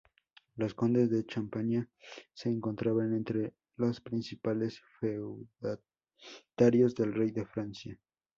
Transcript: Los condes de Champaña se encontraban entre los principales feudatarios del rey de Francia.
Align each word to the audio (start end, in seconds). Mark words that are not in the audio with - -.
Los 0.55 0.73
condes 0.73 1.11
de 1.11 1.27
Champaña 1.27 1.87
se 2.33 2.49
encontraban 2.49 3.13
entre 3.13 3.53
los 3.75 4.01
principales 4.01 4.81
feudatarios 4.99 6.95
del 6.95 7.13
rey 7.13 7.29
de 7.29 7.45
Francia. 7.45 7.99